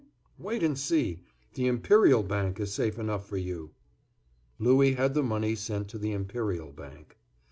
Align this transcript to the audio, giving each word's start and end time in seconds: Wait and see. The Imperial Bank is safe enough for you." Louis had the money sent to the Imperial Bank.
Wait 0.39 0.63
and 0.63 0.79
see. 0.79 1.21
The 1.53 1.67
Imperial 1.67 2.23
Bank 2.23 2.59
is 2.59 2.73
safe 2.73 2.97
enough 2.97 3.23
for 3.29 3.37
you." 3.37 3.69
Louis 4.57 4.93
had 4.95 5.13
the 5.13 5.21
money 5.21 5.53
sent 5.53 5.89
to 5.89 5.99
the 5.99 6.11
Imperial 6.11 6.71
Bank. 6.71 7.19